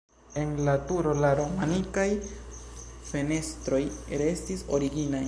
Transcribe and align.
En 0.43 0.53
la 0.67 0.73
turo 0.91 1.11
la 1.25 1.29
romanikaj 1.39 2.07
fenestroj 3.11 3.83
restis 4.23 4.65
originaj. 4.79 5.19